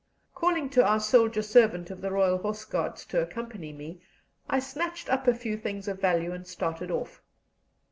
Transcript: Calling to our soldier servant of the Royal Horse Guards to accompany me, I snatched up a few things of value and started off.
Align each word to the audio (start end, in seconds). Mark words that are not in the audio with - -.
Calling 0.33 0.67
to 0.71 0.83
our 0.83 0.99
soldier 0.99 1.43
servant 1.43 1.91
of 1.91 2.01
the 2.01 2.09
Royal 2.09 2.39
Horse 2.39 2.65
Guards 2.65 3.05
to 3.05 3.21
accompany 3.21 3.71
me, 3.71 4.01
I 4.49 4.57
snatched 4.57 5.11
up 5.11 5.27
a 5.27 5.35
few 5.35 5.55
things 5.55 5.87
of 5.87 6.01
value 6.01 6.31
and 6.33 6.47
started 6.47 6.89
off. 6.89 7.21